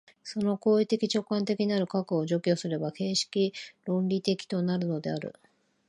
[0.23, 3.53] その行為的直観的なる核を除去すれば形式
[3.85, 5.35] 論理的となるのである。